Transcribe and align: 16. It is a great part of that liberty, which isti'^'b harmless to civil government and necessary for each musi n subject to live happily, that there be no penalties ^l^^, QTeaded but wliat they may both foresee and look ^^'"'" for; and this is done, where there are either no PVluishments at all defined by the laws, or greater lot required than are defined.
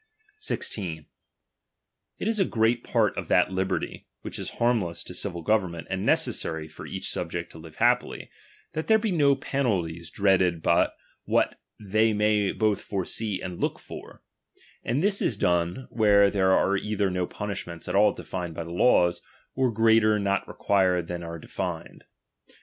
16. 0.39 1.05
It 2.17 2.27
is 2.27 2.39
a 2.39 2.43
great 2.43 2.83
part 2.83 3.15
of 3.15 3.27
that 3.27 3.51
liberty, 3.51 4.07
which 4.23 4.39
isti'^'b 4.39 4.57
harmless 4.57 5.03
to 5.03 5.13
civil 5.13 5.43
government 5.43 5.85
and 5.91 6.03
necessary 6.03 6.67
for 6.67 6.87
each 6.87 7.03
musi 7.03 7.05
n 7.05 7.13
subject 7.13 7.51
to 7.51 7.59
live 7.59 7.75
happily, 7.75 8.31
that 8.73 8.87
there 8.87 8.97
be 8.97 9.11
no 9.11 9.35
penalties 9.35 10.09
^l^^, 10.09 10.15
QTeaded 10.39 10.63
but 10.63 10.95
wliat 11.29 11.53
they 11.79 12.13
may 12.13 12.51
both 12.51 12.81
foresee 12.81 13.39
and 13.41 13.59
look 13.61 13.75
^^'"'" 13.77 13.79
for; 13.79 14.23
and 14.83 15.03
this 15.03 15.21
is 15.21 15.37
done, 15.37 15.85
where 15.91 16.31
there 16.31 16.51
are 16.51 16.75
either 16.75 17.11
no 17.11 17.27
PVluishments 17.27 17.87
at 17.87 17.93
all 17.93 18.11
defined 18.11 18.55
by 18.55 18.63
the 18.63 18.71
laws, 18.73 19.21
or 19.53 19.71
greater 19.71 20.19
lot 20.19 20.47
required 20.47 21.05
than 21.09 21.21
are 21.21 21.37
defined. 21.37 22.05